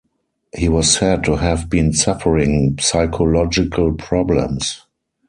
He 0.57 0.67
was 0.67 0.89
said 0.91 1.23
to 1.25 1.35
have 1.35 1.69
been 1.69 1.93
suffering 1.93 2.79
psychological 2.79 3.93
problems. 3.93 4.83